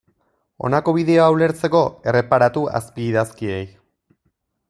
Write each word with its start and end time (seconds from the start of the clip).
Honako 0.67 0.93
bideoa 0.95 1.27
ulertzeko, 1.33 1.83
erreparatu 2.13 2.65
azpiidazkiei. 2.81 3.63